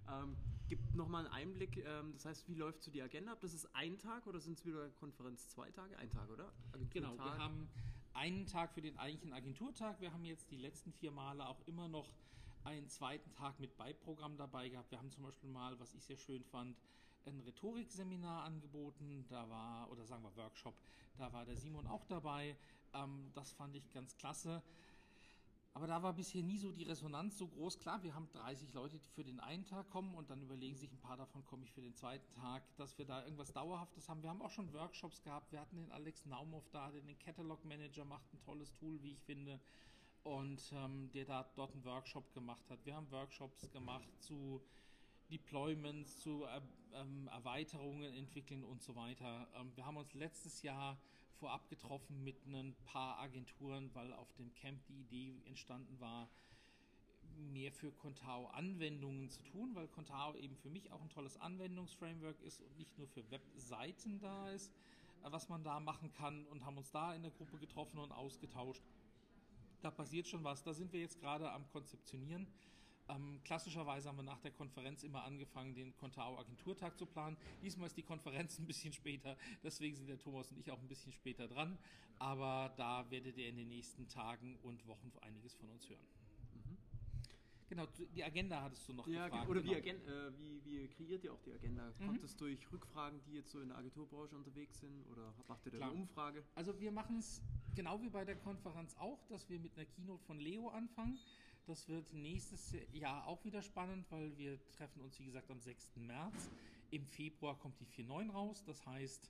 Ähm, 0.08 0.36
gibt 0.68 0.94
nochmal 0.94 1.26
einen 1.26 1.34
Einblick, 1.34 1.76
ähm, 1.78 2.12
das 2.12 2.24
heißt, 2.24 2.48
wie 2.48 2.54
läuft 2.54 2.82
so 2.82 2.90
die 2.90 3.02
Agenda 3.02 3.32
ab? 3.32 3.38
Das 3.40 3.54
ist 3.54 3.68
ein 3.74 3.98
Tag 3.98 4.26
oder 4.26 4.40
sind 4.40 4.58
es 4.58 4.64
wieder 4.66 4.88
Konferenz 4.90 5.48
zwei 5.48 5.70
Tage? 5.70 5.96
Ein 5.98 6.10
Tag, 6.10 6.28
oder? 6.30 6.52
Genau, 6.90 7.16
wir 7.16 7.38
haben 7.38 7.68
einen 8.14 8.46
Tag 8.46 8.72
für 8.72 8.80
den 8.80 8.96
eigentlichen 8.96 9.34
Agenturtag. 9.34 10.00
Wir 10.00 10.12
haben 10.12 10.24
jetzt 10.24 10.50
die 10.50 10.56
letzten 10.56 10.92
vier 10.92 11.10
Male 11.10 11.46
auch 11.46 11.60
immer 11.66 11.88
noch 11.88 12.14
einen 12.64 12.88
zweiten 12.88 13.30
Tag 13.32 13.60
mit 13.60 13.76
Beiprogramm 13.76 14.36
dabei 14.36 14.68
gehabt. 14.68 14.90
Wir 14.90 14.98
haben 14.98 15.10
zum 15.10 15.22
Beispiel 15.22 15.48
mal, 15.48 15.78
was 15.78 15.94
ich 15.94 16.04
sehr 16.04 16.16
schön 16.16 16.42
fand, 16.42 16.76
ein 17.26 17.40
Rhetorikseminar 17.40 18.44
angeboten. 18.44 19.24
Da 19.28 19.48
war, 19.48 19.90
oder 19.90 20.04
sagen 20.04 20.24
wir 20.24 20.34
Workshop, 20.36 20.74
da 21.16 21.32
war 21.32 21.44
der 21.44 21.56
Simon 21.56 21.86
auch 21.86 22.04
dabei. 22.06 22.56
Ähm, 22.92 23.30
das 23.34 23.52
fand 23.52 23.76
ich 23.76 23.90
ganz 23.92 24.16
klasse. 24.16 24.62
Aber 25.76 25.86
da 25.86 26.02
war 26.02 26.14
bisher 26.14 26.42
nie 26.42 26.56
so 26.56 26.72
die 26.72 26.84
Resonanz 26.84 27.36
so 27.36 27.48
groß. 27.48 27.78
Klar, 27.78 28.02
wir 28.02 28.14
haben 28.14 28.30
30 28.30 28.72
Leute, 28.72 28.98
die 28.98 29.10
für 29.10 29.22
den 29.22 29.38
einen 29.40 29.66
Tag 29.66 29.90
kommen 29.90 30.14
und 30.14 30.30
dann 30.30 30.40
überlegen 30.40 30.74
sich 30.74 30.90
ein 30.90 30.98
paar 31.00 31.18
davon, 31.18 31.44
komme 31.44 31.64
ich 31.64 31.72
für 31.74 31.82
den 31.82 31.94
zweiten 31.94 32.32
Tag, 32.32 32.62
dass 32.76 32.96
wir 32.96 33.04
da 33.04 33.22
irgendwas 33.24 33.52
Dauerhaftes 33.52 34.08
haben. 34.08 34.22
Wir 34.22 34.30
haben 34.30 34.40
auch 34.40 34.50
schon 34.50 34.72
Workshops 34.72 35.20
gehabt. 35.20 35.52
Wir 35.52 35.60
hatten 35.60 35.76
den 35.76 35.92
Alex 35.92 36.24
Naumov 36.24 36.66
da, 36.70 36.90
der 36.90 37.02
den 37.02 37.18
Catalog 37.18 37.62
Manager 37.66 38.06
macht, 38.06 38.24
ein 38.32 38.40
tolles 38.40 38.72
Tool, 38.72 39.02
wie 39.02 39.12
ich 39.12 39.20
finde. 39.20 39.60
Und 40.22 40.62
ähm, 40.72 41.10
der 41.12 41.26
da 41.26 41.46
dort 41.54 41.74
einen 41.74 41.84
Workshop 41.84 42.32
gemacht 42.32 42.70
hat. 42.70 42.78
Wir 42.86 42.96
haben 42.96 43.10
Workshops 43.10 43.70
gemacht 43.70 44.08
zu 44.20 44.62
Deployments, 45.30 46.20
zu 46.20 46.44
äh, 46.44 46.62
ähm, 46.94 47.28
Erweiterungen 47.28 48.14
entwickeln 48.14 48.64
und 48.64 48.82
so 48.82 48.96
weiter. 48.96 49.46
Ähm, 49.54 49.72
wir 49.74 49.84
haben 49.84 49.98
uns 49.98 50.14
letztes 50.14 50.62
Jahr 50.62 50.96
vorab 51.38 51.68
getroffen 51.68 52.22
mit 52.24 52.44
ein 52.46 52.74
paar 52.84 53.18
Agenturen, 53.18 53.90
weil 53.94 54.12
auf 54.12 54.32
dem 54.34 54.52
Camp 54.54 54.84
die 54.86 55.00
Idee 55.00 55.42
entstanden 55.46 56.00
war, 56.00 56.28
mehr 57.36 57.72
für 57.72 57.92
Contao 57.92 58.46
Anwendungen 58.48 59.28
zu 59.28 59.42
tun, 59.42 59.74
weil 59.74 59.88
Contao 59.88 60.34
eben 60.36 60.56
für 60.56 60.70
mich 60.70 60.90
auch 60.90 61.00
ein 61.00 61.10
tolles 61.10 61.36
Anwendungsframework 61.38 62.40
ist 62.42 62.62
und 62.62 62.76
nicht 62.76 62.96
nur 62.98 63.08
für 63.08 63.30
Webseiten 63.30 64.18
da 64.18 64.50
ist, 64.50 64.72
äh, 65.22 65.30
was 65.30 65.48
man 65.48 65.62
da 65.62 65.80
machen 65.80 66.12
kann 66.12 66.46
und 66.46 66.64
haben 66.64 66.78
uns 66.78 66.90
da 66.90 67.14
in 67.14 67.22
der 67.22 67.30
Gruppe 67.32 67.58
getroffen 67.58 67.98
und 67.98 68.12
ausgetauscht. 68.12 68.82
Da 69.82 69.90
passiert 69.90 70.26
schon 70.26 70.42
was. 70.44 70.62
Da 70.62 70.72
sind 70.72 70.92
wir 70.92 71.00
jetzt 71.00 71.20
gerade 71.20 71.50
am 71.50 71.68
Konzeptionieren 71.68 72.46
ähm, 73.08 73.40
klassischerweise 73.44 74.08
haben 74.08 74.16
wir 74.16 74.22
nach 74.22 74.40
der 74.40 74.50
Konferenz 74.50 75.02
immer 75.02 75.24
angefangen, 75.24 75.74
den 75.74 75.96
Contao 75.96 76.38
Agenturtag 76.38 76.98
zu 76.98 77.06
planen. 77.06 77.36
Diesmal 77.62 77.86
ist 77.86 77.96
die 77.96 78.02
Konferenz 78.02 78.58
ein 78.58 78.66
bisschen 78.66 78.92
später, 78.92 79.36
deswegen 79.62 79.96
sind 79.96 80.08
der 80.08 80.18
Thomas 80.18 80.50
und 80.50 80.58
ich 80.58 80.70
auch 80.70 80.80
ein 80.80 80.88
bisschen 80.88 81.12
später 81.12 81.48
dran. 81.48 81.78
Aber 82.18 82.72
da 82.76 83.10
werdet 83.10 83.36
ihr 83.36 83.48
in 83.48 83.56
den 83.56 83.68
nächsten 83.68 84.08
Tagen 84.08 84.56
und 84.62 84.86
Wochen 84.86 85.12
einiges 85.20 85.54
von 85.54 85.68
uns 85.68 85.88
hören. 85.88 86.06
Mhm. 86.54 86.76
Genau, 87.68 87.86
die 88.14 88.24
Agenda 88.24 88.62
hattest 88.62 88.88
du 88.88 88.92
noch 88.92 89.06
ja, 89.06 89.26
gefragt. 89.28 89.48
Oder 89.48 89.60
genau. 89.60 89.74
wie, 89.74 89.88
äh, 89.88 90.32
wie, 90.38 90.64
wie, 90.64 90.88
kreiert 90.88 91.24
ihr 91.24 91.32
auch 91.32 91.42
die 91.42 91.52
Agenda? 91.52 91.92
Mhm. 91.98 92.06
Kommt 92.06 92.24
es 92.24 92.36
durch 92.36 92.72
Rückfragen, 92.72 93.20
die 93.26 93.34
jetzt 93.34 93.50
so 93.50 93.60
in 93.60 93.68
der 93.68 93.78
Agenturbranche 93.78 94.36
unterwegs 94.36 94.80
sind? 94.80 95.04
Oder 95.10 95.34
macht 95.48 95.66
ihr 95.66 95.72
da 95.72 95.80
eine 95.80 95.92
Umfrage? 95.92 96.44
Also 96.54 96.78
wir 96.80 96.92
machen 96.92 97.18
es 97.18 97.42
genau 97.74 98.00
wie 98.00 98.08
bei 98.08 98.24
der 98.24 98.36
Konferenz 98.36 98.96
auch, 98.98 99.24
dass 99.26 99.48
wir 99.50 99.58
mit 99.58 99.76
einer 99.76 99.86
Keynote 99.86 100.24
von 100.24 100.38
Leo 100.38 100.68
anfangen. 100.68 101.18
Das 101.66 101.88
wird 101.88 102.12
nächstes 102.12 102.76
Jahr 102.92 103.26
auch 103.26 103.44
wieder 103.44 103.60
spannend, 103.60 104.06
weil 104.10 104.38
wir 104.38 104.56
treffen 104.70 105.00
uns, 105.00 105.18
wie 105.18 105.24
gesagt, 105.24 105.50
am 105.50 105.60
6. 105.60 105.96
März. 105.96 106.48
Im 106.92 107.04
Februar 107.04 107.58
kommt 107.58 107.80
die 107.80 107.86
4.9 107.86 108.30
raus. 108.30 108.62
Das 108.64 108.86
heißt, 108.86 109.28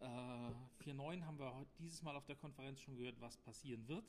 äh, 0.00 0.04
4.9 0.04 1.24
haben 1.24 1.38
wir 1.38 1.64
dieses 1.78 2.02
Mal 2.02 2.16
auf 2.16 2.24
der 2.24 2.34
Konferenz 2.34 2.80
schon 2.80 2.96
gehört, 2.96 3.20
was 3.20 3.36
passieren 3.36 3.86
wird. 3.86 4.04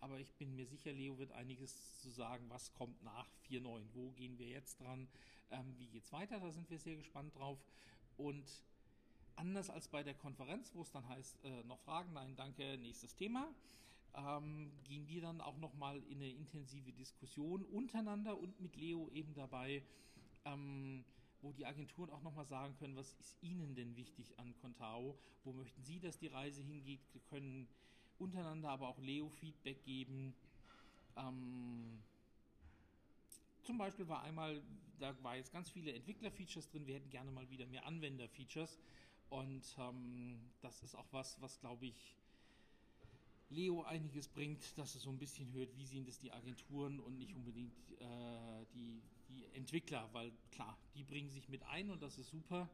Aber 0.00 0.18
ich 0.18 0.34
bin 0.34 0.56
mir 0.56 0.66
sicher, 0.66 0.92
Leo 0.92 1.18
wird 1.18 1.30
einiges 1.30 2.00
zu 2.00 2.10
sagen, 2.10 2.46
was 2.48 2.72
kommt 2.72 3.00
nach 3.04 3.28
4.9. 3.48 3.84
Wo 3.94 4.10
gehen 4.10 4.36
wir 4.36 4.48
jetzt 4.48 4.80
dran? 4.80 5.06
Ähm, 5.52 5.72
wie 5.78 5.96
es 5.96 6.12
weiter? 6.12 6.40
Da 6.40 6.50
sind 6.50 6.68
wir 6.68 6.80
sehr 6.80 6.96
gespannt 6.96 7.36
drauf. 7.36 7.64
Und 8.16 8.64
anders 9.36 9.70
als 9.70 9.86
bei 9.86 10.02
der 10.02 10.14
Konferenz, 10.14 10.74
wo 10.74 10.82
es 10.82 10.90
dann 10.90 11.08
heißt, 11.08 11.44
äh, 11.44 11.62
noch 11.62 11.78
Fragen, 11.78 12.12
nein, 12.12 12.34
danke, 12.34 12.76
nächstes 12.76 13.14
Thema 13.14 13.54
ähm, 14.14 14.72
gehen 14.84 15.06
wir 15.08 15.22
dann 15.22 15.40
auch 15.40 15.56
nochmal 15.58 16.02
in 16.04 16.16
eine 16.18 16.30
intensive 16.30 16.92
Diskussion 16.92 17.64
untereinander 17.64 18.38
und 18.38 18.60
mit 18.60 18.76
Leo 18.76 19.08
eben 19.10 19.34
dabei, 19.34 19.82
ähm, 20.44 21.04
wo 21.42 21.52
die 21.52 21.66
Agenturen 21.66 22.10
auch 22.10 22.22
nochmal 22.22 22.46
sagen 22.46 22.74
können, 22.76 22.96
was 22.96 23.14
ist 23.14 23.36
Ihnen 23.42 23.74
denn 23.74 23.96
wichtig 23.96 24.38
an 24.38 24.54
Contao, 24.60 25.18
wo 25.44 25.52
möchten 25.52 25.82
Sie, 25.82 26.00
dass 26.00 26.18
die 26.18 26.26
Reise 26.26 26.62
hingeht, 26.62 27.00
wir 27.12 27.20
können 27.22 27.68
untereinander 28.18 28.68
aber 28.70 28.88
auch 28.88 28.98
Leo 28.98 29.28
Feedback 29.28 29.82
geben. 29.84 30.34
Ähm, 31.16 32.02
zum 33.62 33.78
Beispiel 33.78 34.08
war 34.08 34.22
einmal, 34.22 34.62
da 34.98 35.14
war 35.22 35.36
jetzt 35.36 35.52
ganz 35.52 35.70
viele 35.70 35.92
Entwickler-Features 35.92 36.68
drin, 36.68 36.86
wir 36.86 36.94
hätten 36.94 37.10
gerne 37.10 37.30
mal 37.30 37.48
wieder 37.50 37.66
mehr 37.66 37.86
Anwender-Features. 37.86 38.78
Und 39.30 39.76
ähm, 39.78 40.40
das 40.60 40.82
ist 40.82 40.94
auch 40.96 41.06
was, 41.12 41.40
was 41.40 41.60
glaube 41.60 41.86
ich 41.86 42.19
Leo 43.50 43.82
einiges 43.82 44.28
bringt, 44.28 44.78
dass 44.78 44.94
es 44.94 45.02
so 45.02 45.10
ein 45.10 45.18
bisschen 45.18 45.52
hört, 45.52 45.76
wie 45.76 45.84
sehen 45.84 46.04
das 46.04 46.18
die 46.18 46.32
Agenturen 46.32 47.00
und 47.00 47.18
nicht 47.18 47.34
unbedingt 47.34 47.74
äh, 48.00 48.64
die, 48.74 49.02
die 49.28 49.44
Entwickler, 49.56 50.08
weil 50.12 50.32
klar, 50.52 50.78
die 50.94 51.02
bringen 51.02 51.30
sich 51.30 51.48
mit 51.48 51.62
ein 51.64 51.90
und 51.90 52.00
das 52.00 52.16
ist 52.18 52.30
super, 52.30 52.68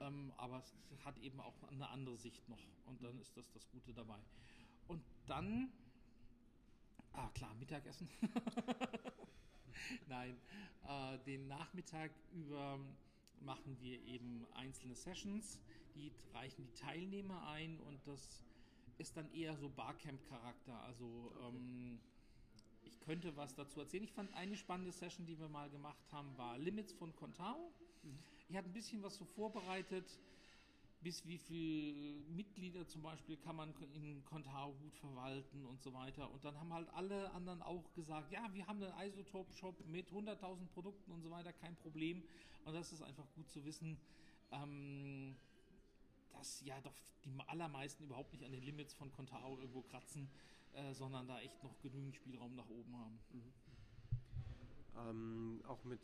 ähm, 0.00 0.32
aber 0.38 0.58
es 0.58 1.04
hat 1.04 1.18
eben 1.18 1.40
auch 1.40 1.54
eine 1.64 1.88
andere 1.90 2.16
Sicht 2.16 2.48
noch 2.48 2.64
und 2.86 3.02
dann 3.02 3.18
ist 3.20 3.36
das 3.36 3.50
das 3.52 3.68
Gute 3.68 3.92
dabei. 3.92 4.18
Und 4.88 5.02
dann, 5.26 5.70
ah 7.12 7.28
klar, 7.30 7.54
Mittagessen. 7.54 8.08
Nein, 10.08 10.36
äh, 10.88 11.18
den 11.26 11.46
Nachmittag 11.48 12.10
über 12.32 12.80
machen 13.40 13.76
wir 13.80 14.00
eben 14.04 14.46
einzelne 14.54 14.94
Sessions, 14.94 15.60
die 15.94 16.12
reichen 16.32 16.64
die 16.64 16.74
Teilnehmer 16.74 17.46
ein 17.48 17.78
und 17.80 18.06
das 18.06 18.44
ist 18.98 19.16
dann 19.16 19.32
eher 19.32 19.56
so 19.56 19.68
Barcamp-Charakter. 19.68 20.80
Also 20.84 21.32
ähm, 21.42 22.00
ich 22.84 22.98
könnte 23.00 23.36
was 23.36 23.54
dazu 23.54 23.80
erzählen. 23.80 24.04
Ich 24.04 24.12
fand 24.12 24.32
eine 24.34 24.56
spannende 24.56 24.92
Session, 24.92 25.26
die 25.26 25.38
wir 25.38 25.48
mal 25.48 25.70
gemacht 25.70 26.12
haben, 26.12 26.36
war 26.36 26.58
Limits 26.58 26.92
von 26.92 27.14
Contao. 27.16 27.72
Mhm. 28.02 28.18
Ich 28.48 28.56
hatte 28.56 28.68
ein 28.68 28.72
bisschen 28.72 29.02
was 29.02 29.16
so 29.16 29.24
vorbereitet, 29.24 30.18
bis 31.00 31.26
wie 31.26 31.38
viele 31.38 32.20
Mitglieder 32.30 32.86
zum 32.86 33.02
Beispiel 33.02 33.36
kann 33.36 33.56
man 33.56 33.74
in 33.94 34.24
Contao 34.24 34.72
gut 34.74 34.96
verwalten 34.96 35.66
und 35.66 35.82
so 35.82 35.92
weiter. 35.92 36.30
Und 36.30 36.44
dann 36.44 36.58
haben 36.58 36.72
halt 36.72 36.88
alle 36.90 37.30
anderen 37.32 37.60
auch 37.62 37.92
gesagt, 37.94 38.30
ja, 38.30 38.48
wir 38.52 38.66
haben 38.66 38.82
einen 38.82 39.10
Isotope-Shop 39.10 39.84
mit 39.88 40.10
100.000 40.10 40.66
Produkten 40.72 41.10
und 41.10 41.22
so 41.22 41.30
weiter, 41.30 41.52
kein 41.52 41.74
Problem. 41.76 42.22
Und 42.64 42.74
das 42.74 42.92
ist 42.92 43.02
einfach 43.02 43.26
gut 43.34 43.50
zu 43.50 43.64
wissen. 43.64 43.98
Ähm, 44.52 45.34
dass 46.32 46.60
ja 46.62 46.80
doch 46.80 46.94
die 47.24 47.30
allermeisten 47.46 48.04
überhaupt 48.04 48.32
nicht 48.32 48.44
an 48.44 48.52
den 48.52 48.62
Limits 48.62 48.94
von 48.94 49.12
Contao 49.12 49.58
irgendwo 49.58 49.82
kratzen, 49.82 50.28
äh, 50.72 50.92
sondern 50.94 51.26
da 51.26 51.40
echt 51.40 51.62
noch 51.62 51.78
genügend 51.80 52.16
Spielraum 52.16 52.54
nach 52.54 52.68
oben 52.68 52.96
haben. 52.96 53.18
Mhm. 53.32 53.52
Ähm, 54.94 55.62
auch 55.66 55.82
mit 55.84 56.00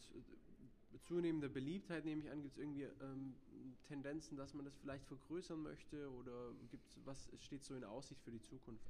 zunehmender 1.03 1.49
Beliebtheit 1.49 2.05
nehme 2.05 2.23
ich 2.23 2.31
an, 2.31 2.43
gibt 2.43 2.55
es 2.55 2.59
irgendwie 2.59 2.83
ähm, 2.83 3.35
Tendenzen, 3.85 4.37
dass 4.37 4.55
man 4.55 4.65
das 4.65 4.77
vielleicht 4.77 5.05
vergrößern 5.07 5.63
möchte 5.63 6.11
oder 6.13 6.53
gibt's, 6.71 6.91
was 7.05 7.29
steht 7.37 7.65
so 7.65 7.75
in 7.75 7.85
Aussicht 7.85 8.23
für 8.23 8.31
die 8.31 8.43
Zukunft? 8.43 8.85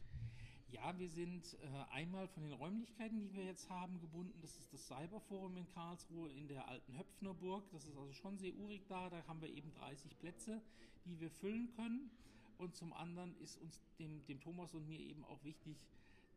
Ja, 0.70 0.98
wir 0.98 1.08
sind 1.08 1.56
äh, 1.62 1.94
einmal 1.94 2.28
von 2.28 2.42
den 2.42 2.52
Räumlichkeiten, 2.52 3.18
die 3.20 3.32
wir 3.32 3.44
jetzt 3.44 3.70
haben, 3.70 4.00
gebunden. 4.00 4.38
Das 4.42 4.58
ist 4.58 4.70
das 4.70 4.86
Cyberforum 4.86 5.56
in 5.56 5.66
Karlsruhe 5.70 6.30
in 6.30 6.46
der 6.46 6.68
alten 6.68 6.98
Höpfnerburg. 6.98 7.64
Das 7.70 7.86
ist 7.86 7.96
also 7.96 8.12
schon 8.12 8.36
sehr 8.36 8.54
urig 8.54 8.82
da. 8.86 9.08
Da 9.08 9.26
haben 9.26 9.40
wir 9.40 9.48
eben 9.48 9.72
30 9.72 10.18
Plätze, 10.18 10.60
die 11.06 11.18
wir 11.20 11.30
füllen 11.30 11.70
können. 11.74 12.10
Und 12.58 12.76
zum 12.76 12.92
anderen 12.92 13.34
ist 13.40 13.56
uns, 13.56 13.80
dem, 13.98 14.22
dem 14.26 14.40
Thomas 14.40 14.74
und 14.74 14.86
mir 14.86 15.00
eben 15.00 15.24
auch 15.24 15.42
wichtig, 15.42 15.78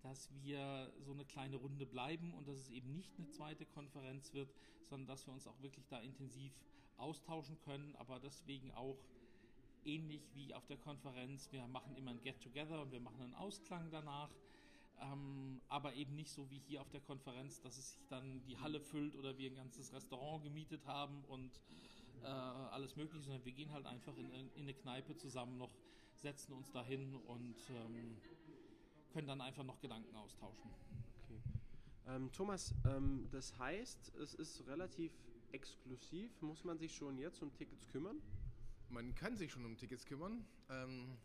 dass 0.01 0.29
wir 0.41 0.93
so 0.99 1.11
eine 1.11 1.25
kleine 1.25 1.57
Runde 1.57 1.85
bleiben 1.85 2.33
und 2.33 2.47
dass 2.47 2.57
es 2.57 2.69
eben 2.69 2.95
nicht 2.95 3.11
eine 3.17 3.27
zweite 3.29 3.65
Konferenz 3.65 4.33
wird, 4.33 4.53
sondern 4.83 5.07
dass 5.07 5.27
wir 5.27 5.33
uns 5.33 5.45
auch 5.45 5.61
wirklich 5.61 5.87
da 5.87 5.99
intensiv 5.99 6.53
austauschen 6.97 7.59
können, 7.59 7.95
aber 7.97 8.19
deswegen 8.19 8.71
auch 8.71 8.97
ähnlich 9.85 10.21
wie 10.33 10.53
auf 10.53 10.65
der 10.67 10.77
Konferenz. 10.77 11.51
Wir 11.51 11.67
machen 11.67 11.95
immer 11.95 12.11
ein 12.11 12.21
Get-Together 12.21 12.81
und 12.81 12.91
wir 12.91 12.99
machen 12.99 13.21
einen 13.21 13.35
Ausklang 13.35 13.89
danach. 13.91 14.29
Ähm, 15.01 15.61
aber 15.67 15.93
eben 15.95 16.15
nicht 16.15 16.29
so 16.29 16.49
wie 16.51 16.59
hier 16.59 16.81
auf 16.81 16.89
der 16.89 17.01
Konferenz, 17.01 17.59
dass 17.61 17.77
es 17.77 17.93
sich 17.93 18.07
dann 18.07 18.43
die 18.43 18.57
Halle 18.57 18.79
füllt 18.79 19.15
oder 19.15 19.37
wir 19.37 19.49
ein 19.49 19.55
ganzes 19.55 19.91
Restaurant 19.93 20.43
gemietet 20.43 20.85
haben 20.85 21.23
und 21.25 21.59
äh, 22.23 22.27
alles 22.27 22.95
mögliche, 22.95 23.23
sondern 23.23 23.43
wir 23.43 23.51
gehen 23.51 23.71
halt 23.71 23.87
einfach 23.87 24.15
in, 24.15 24.31
in, 24.31 24.49
eine 24.55 24.73
Kneipe 24.73 25.15
zusammen 25.15 25.57
noch, 25.57 25.71
setzen 26.15 26.53
uns 26.53 26.71
dahin 26.71 27.15
und 27.15 27.55
ähm, 27.69 28.17
können 29.11 29.27
dann 29.27 29.41
einfach 29.41 29.63
noch 29.63 29.79
Gedanken 29.81 30.15
austauschen. 30.15 30.69
Okay. 31.23 31.41
Ähm, 32.07 32.31
Thomas, 32.31 32.75
ähm, 32.85 33.27
das 33.31 33.57
heißt, 33.57 34.15
es 34.17 34.35
ist 34.35 34.67
relativ 34.67 35.11
exklusiv. 35.51 36.41
Muss 36.41 36.63
man 36.63 36.77
sich 36.77 36.95
schon 36.95 37.17
jetzt 37.17 37.41
um 37.41 37.51
Tickets 37.53 37.87
kümmern? 37.87 38.21
Man 38.91 39.15
kann 39.15 39.37
sich 39.37 39.51
schon 39.51 39.63
um 39.63 39.77
Tickets 39.77 40.05
kümmern. 40.05 40.45
Ähm, 40.69 41.17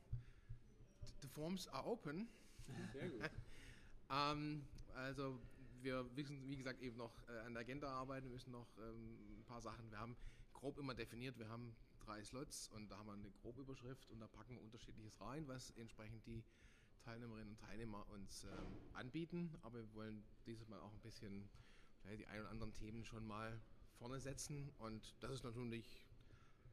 the 1.21 1.27
forms 1.27 1.67
are 1.69 1.85
open. 1.85 2.29
Sehr 2.93 3.09
gut. 3.09 3.31
ähm, 4.11 4.65
also 4.95 5.41
wir 5.83 6.05
müssen, 6.15 6.49
wie 6.49 6.57
gesagt, 6.57 6.81
eben 6.81 6.97
noch 6.97 7.13
äh, 7.29 7.41
an 7.41 7.55
der 7.55 7.63
Agenda 7.63 7.89
arbeiten, 7.89 8.27
wir 8.27 8.35
müssen 8.35 8.53
noch 8.53 8.69
ähm, 8.79 9.41
ein 9.41 9.45
paar 9.47 9.61
Sachen, 9.61 9.91
wir 9.91 9.99
haben 9.99 10.17
grob 10.53 10.79
immer 10.79 10.95
definiert, 10.95 11.39
wir 11.39 11.49
haben 11.49 11.75
drei 11.99 12.23
Slots 12.23 12.69
und 12.69 12.89
da 12.89 12.99
haben 12.99 13.07
wir 13.07 13.15
eine 13.15 13.31
Grobüberschrift 13.43 14.09
und 14.11 14.21
da 14.21 14.29
packen 14.29 14.55
wir 14.55 14.63
unterschiedliches 14.63 15.21
rein, 15.21 15.49
was 15.49 15.71
entsprechend 15.71 16.25
die 16.25 16.45
Teilnehmerinnen 17.05 17.51
und 17.51 17.61
Teilnehmer 17.61 18.09
uns 18.11 18.45
ähm, 18.45 18.51
anbieten. 18.95 19.53
Aber 19.63 19.79
wir 19.79 19.95
wollen 19.95 20.25
dieses 20.47 20.69
Mal 20.69 20.81
auch 20.81 20.93
ein 20.93 21.01
bisschen 21.01 21.49
die 22.17 22.27
ein 22.27 22.41
oder 22.41 22.51
anderen 22.51 22.73
Themen 22.73 23.05
schon 23.05 23.27
mal 23.27 23.61
vorne 23.99 24.21
setzen 24.21 24.71
und 24.79 25.17
das 25.21 25.33
ist 25.33 25.43
natürlich 25.43 26.06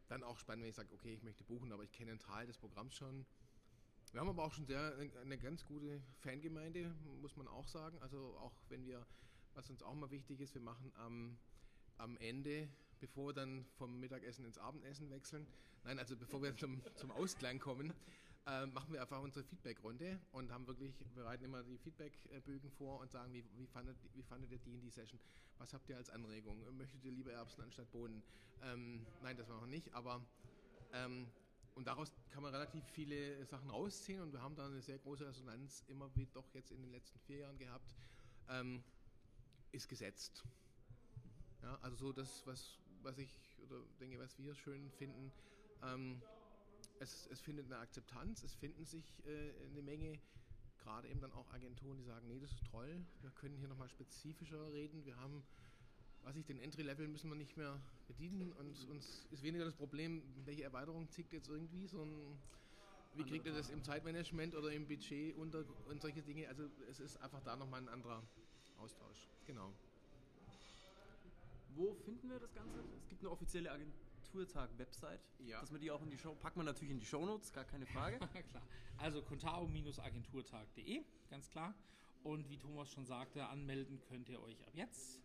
dann 0.08 0.24
auch 0.24 0.38
spannend, 0.38 0.64
wenn 0.64 0.70
ich 0.70 0.76
sage, 0.76 0.94
okay, 0.94 1.14
ich 1.14 1.24
möchte 1.24 1.44
buchen, 1.44 1.72
aber 1.72 1.84
ich 1.84 1.92
kenne 1.92 2.12
einen 2.12 2.20
Teil 2.20 2.48
des 2.48 2.58
Programms 2.58 2.96
schon. 2.96 3.26
Wir 4.12 4.20
haben 4.22 4.30
aber 4.30 4.44
auch 4.44 4.54
schon 4.54 4.66
sehr 4.66 4.96
eine 5.22 5.38
ganz 5.38 5.66
gute 5.66 6.02
Fangemeinde, 6.20 6.94
muss 7.22 7.36
man 7.36 7.48
auch 7.48 7.68
sagen. 7.68 7.98
Also 8.00 8.38
auch 8.40 8.54
wenn 8.70 8.86
wir, 8.86 9.06
was 9.56 9.70
uns 9.70 9.82
auch 9.82 9.96
mal 9.96 10.12
wichtig 10.12 10.40
ist, 10.40 10.54
wir 10.54 10.62
machen 10.62 10.92
am, 10.98 11.38
am 11.98 12.18
Ende, 12.18 12.70
bevor 13.00 13.30
wir 13.30 13.34
dann 13.34 13.66
vom 13.78 14.00
Mittagessen 14.00 14.46
ins 14.46 14.60
Abendessen 14.60 15.10
wechseln, 15.10 15.48
nein, 15.84 15.98
also 15.98 16.16
bevor 16.16 16.44
wir 16.44 16.56
zum, 16.56 16.82
zum 16.96 17.10
Ausklang 17.12 17.60
kommen, 17.60 17.92
äh, 18.46 18.66
machen 18.68 18.94
wir 18.94 19.02
einfach 19.02 19.22
unsere 19.22 19.44
Feedback-Runde 19.46 20.20
und 20.32 20.52
haben 20.52 20.68
wirklich, 20.68 20.94
bereiten 21.16 21.46
immer 21.46 21.64
die 21.64 21.78
Feedback-Bögen 21.78 22.70
vor 22.72 23.00
und 23.00 23.12
sagen, 23.12 23.34
wie, 23.34 23.44
wie, 23.56 23.68
fandet, 23.68 23.98
wie 24.14 24.24
fandet 24.24 24.52
ihr 24.52 24.60
die 24.60 24.76
in 24.76 24.82
die 24.82 24.90
Session? 24.90 25.20
Was 25.58 25.74
habt 25.74 25.88
ihr 25.90 25.98
als 25.98 26.10
Anregung? 26.10 26.60
Möchtet 26.78 27.04
ihr 27.04 27.12
lieber 27.12 27.32
Erbsen 27.32 27.64
anstatt 27.64 27.92
Bohnen? 27.92 28.22
Ähm, 28.62 29.06
nein, 29.22 29.38
das 29.38 29.48
war 29.48 29.60
noch 29.62 29.68
nicht, 29.68 29.94
aber 29.94 30.22
ähm, 30.92 31.28
und 31.76 31.88
daraus 31.88 32.12
kann 32.30 32.44
man 32.44 32.54
relativ 32.54 32.86
viele 32.86 33.46
Sachen 33.46 33.70
rausziehen 33.70 34.22
und 34.22 34.32
wir 34.32 34.42
haben 34.42 34.56
da 34.56 34.66
eine 34.66 34.82
sehr 34.82 35.00
große 35.00 35.26
Resonanz 35.26 35.84
immer 35.88 36.14
wie 36.16 36.28
doch 36.28 36.54
jetzt 36.54 36.72
in 36.72 36.82
den 36.82 36.92
letzten 36.92 37.20
vier 37.20 37.40
Jahren 37.40 37.58
gehabt, 37.58 37.96
ähm, 38.50 38.84
ist 39.72 39.88
gesetzt. 39.88 40.44
Ja, 41.64 41.80
also 41.82 41.96
so 41.96 42.14
das, 42.14 42.46
was, 42.46 42.78
was 43.02 43.18
ich 43.18 43.58
oder 43.66 43.82
denke, 44.00 44.20
was 44.20 44.38
wir 44.38 44.54
schön 44.54 44.92
finden, 44.92 45.32
ähm, 45.82 46.22
es, 47.00 47.28
es 47.32 47.42
findet 47.42 47.66
eine 47.66 47.78
Akzeptanz, 47.78 48.44
es 48.44 48.54
finden 48.56 48.86
sich 48.86 49.26
äh, 49.26 49.52
eine 49.72 49.82
Menge, 49.82 50.20
gerade 50.80 51.08
eben 51.08 51.22
dann 51.22 51.32
auch 51.32 51.50
Agenturen, 51.54 51.98
die 51.98 52.04
sagen, 52.04 52.28
nee, 52.28 52.40
das 52.40 52.52
ist 52.52 52.66
toll, 52.66 53.06
wir 53.22 53.32
können 53.32 53.58
hier 53.58 53.68
nochmal 53.68 53.90
spezifischer 53.90 54.72
reden, 54.74 55.06
wir 55.06 55.16
haben, 55.18 55.44
was 56.24 56.36
ich, 56.36 56.46
den 56.46 56.60
Entry-Level 56.60 57.08
müssen 57.08 57.30
wir 57.30 57.36
nicht 57.36 57.58
mehr 57.58 57.80
bedienen 58.08 58.52
und 58.54 58.90
uns 58.90 59.26
ist 59.32 59.44
weniger 59.44 59.66
das 59.66 59.76
Problem, 59.76 60.22
welche 60.46 60.64
Erweiterung 60.64 61.10
zickt 61.10 61.34
jetzt 61.34 61.50
irgendwie, 61.50 61.88
so 61.88 62.04
ein, 62.04 62.38
wie 63.16 63.24
kriegt 63.24 63.46
ihr 63.46 63.54
das 63.54 63.70
im 63.70 63.84
Zeitmanagement 63.84 64.56
oder 64.56 64.72
im 64.72 64.88
Budget 64.88 65.36
unter 65.38 65.64
und 65.88 66.02
solche 66.02 66.22
Dinge, 66.22 66.48
also 66.48 66.70
es 66.90 67.00
ist 67.00 67.18
einfach 67.18 67.42
da 67.44 67.56
nochmal 67.56 67.82
ein 67.82 67.90
anderer 67.90 68.24
Austausch, 68.78 69.30
genau. 69.46 69.72
Wo 71.76 71.96
finden 71.96 72.30
wir 72.30 72.40
das 72.40 72.54
Ganze? 72.54 72.84
Es 73.00 73.08
gibt 73.10 73.22
eine 73.22 73.32
offizielle 73.32 73.72
Agentur. 73.72 74.13
Kulturtag-Website, 74.34 75.22
ja. 75.46 75.62
dass 75.62 75.72
wir 75.72 75.80
die 75.80 75.92
auch 75.92 76.02
in 76.02 76.10
die 76.10 76.18
Show, 76.18 76.34
packen 76.34 76.60
wir 76.60 76.64
natürlich 76.64 76.92
in 76.92 77.00
die 77.00 77.06
Shownotes, 77.06 77.54
gar 77.54 77.66
keine 77.66 77.86
Frage. 77.86 78.18
klar. 78.52 78.64
Also 78.98 79.22
contao-agenturtag.de, 79.22 81.04
ganz 81.30 81.50
klar. 81.50 81.76
Und 82.24 82.50
wie 82.50 82.58
Thomas 82.58 82.90
schon 82.90 83.06
sagte, 83.06 83.46
anmelden 83.46 84.02
könnt 84.10 84.30
ihr 84.30 84.42
euch 84.42 84.60
ab 84.66 84.74
jetzt. 84.74 85.20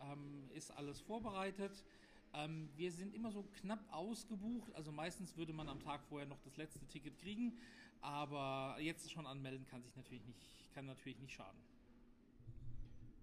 Ähm, 0.00 0.48
ist 0.54 0.70
alles 0.70 1.00
vorbereitet. 1.00 1.84
Ähm, 2.32 2.70
wir 2.76 2.90
sind 2.90 3.14
immer 3.14 3.30
so 3.30 3.44
knapp 3.60 3.84
ausgebucht, 3.92 4.72
also 4.74 4.90
meistens 4.90 5.36
würde 5.36 5.52
man 5.52 5.68
am 5.68 5.80
Tag 5.80 6.02
vorher 6.08 6.26
noch 6.26 6.40
das 6.40 6.56
letzte 6.56 6.86
Ticket 6.86 7.18
kriegen, 7.18 7.58
aber 8.00 8.76
jetzt 8.80 9.10
schon 9.12 9.26
anmelden 9.26 9.66
kann 9.66 9.82
sich 9.82 9.94
natürlich 9.94 10.24
nicht, 10.24 10.72
kann 10.74 10.86
natürlich 10.86 11.18
nicht 11.18 11.34
schaden. 11.34 11.60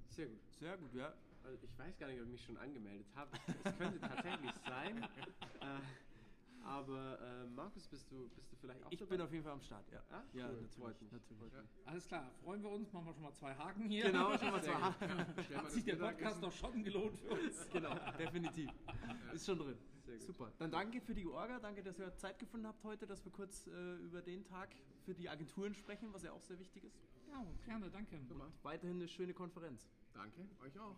Sehr 0.09 0.27
gut. 0.27 0.39
Sehr 0.59 0.77
gut, 0.77 0.93
ja. 0.93 1.13
Also 1.43 1.57
ich 1.65 1.77
weiß 1.77 1.97
gar 1.97 2.07
nicht, 2.07 2.19
ob 2.19 2.25
ich 2.25 2.31
mich 2.31 2.43
schon 2.45 2.57
angemeldet 2.57 3.07
habe. 3.15 3.31
Es 3.63 3.77
könnte 3.77 3.99
tatsächlich 3.99 4.51
sein. 4.67 5.03
Äh, 5.61 5.81
aber 6.63 7.19
äh, 7.19 7.45
Markus, 7.47 7.87
bist 7.87 8.11
du, 8.11 8.29
bist 8.29 8.51
du 8.51 8.55
vielleicht 8.57 8.83
auch 8.85 8.91
Ich 8.91 8.99
dabei? 8.99 9.09
bin 9.15 9.21
auf 9.21 9.31
jeden 9.31 9.43
Fall 9.43 9.53
am 9.53 9.61
Start, 9.61 9.91
ja. 9.91 10.03
Ah, 10.11 10.21
ja, 10.33 10.47
cool. 10.47 10.61
natürlich. 10.61 11.11
natürlich. 11.11 11.53
Ja. 11.53 11.63
Alles 11.85 12.07
klar, 12.07 12.31
freuen 12.43 12.61
wir 12.61 12.69
uns. 12.69 12.93
Machen 12.93 13.07
wir 13.07 13.13
schon 13.13 13.23
mal 13.23 13.33
zwei 13.33 13.55
Haken 13.55 13.89
hier. 13.89 14.05
Genau, 14.05 14.37
schon 14.37 14.51
mal 14.51 14.63
zwei 14.63 14.75
Haken. 14.75 15.17
Hat 15.57 15.71
sich 15.71 15.83
der 15.83 15.95
Podcast 15.95 16.43
doch 16.43 16.51
schon 16.51 16.83
gelohnt 16.83 17.17
für 17.17 17.29
uns. 17.31 17.67
genau, 17.73 17.95
definitiv. 18.17 18.69
Ist 19.33 19.45
schon 19.45 19.57
drin. 19.57 19.77
Super. 20.19 20.51
Dann 20.59 20.71
danke 20.71 20.99
für 21.01 21.15
die 21.15 21.25
Orga, 21.25 21.59
danke, 21.59 21.81
dass 21.81 21.97
ihr 21.97 22.13
Zeit 22.17 22.37
gefunden 22.37 22.67
habt 22.67 22.83
heute, 22.83 23.07
dass 23.07 23.23
wir 23.23 23.31
kurz 23.31 23.65
äh, 23.67 23.95
über 23.95 24.21
den 24.21 24.43
Tag 24.43 24.69
für 25.05 25.13
die 25.15 25.29
Agenturen 25.29 25.73
sprechen, 25.73 26.13
was 26.13 26.23
ja 26.23 26.31
auch 26.33 26.41
sehr 26.43 26.59
wichtig 26.59 26.83
ist. 26.83 26.99
Ja, 27.27 27.43
gerne, 27.65 27.89
danke. 27.89 28.17
Und 28.17 28.41
weiterhin 28.63 28.97
eine 28.97 29.07
schöne 29.07 29.33
Konferenz. 29.33 29.89
Danke, 30.13 30.47
euch 30.63 30.77
auch. 30.79 30.97